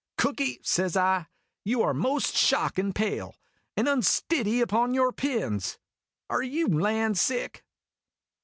[0.17, 1.27] "Cooky," says I,
[1.63, 3.35] "you are most shockin' pale,
[3.77, 5.77] and unstiddy upon your pins.
[6.27, 7.63] Are you land sick